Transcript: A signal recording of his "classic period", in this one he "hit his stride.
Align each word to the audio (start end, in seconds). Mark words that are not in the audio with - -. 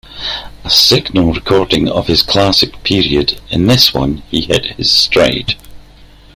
A 0.63 0.69
signal 0.71 1.31
recording 1.31 1.87
of 1.87 2.07
his 2.07 2.23
"classic 2.23 2.81
period", 2.81 3.39
in 3.51 3.67
this 3.67 3.93
one 3.93 4.23
he 4.31 4.41
"hit 4.41 4.65
his 4.77 4.89
stride. 4.91 5.53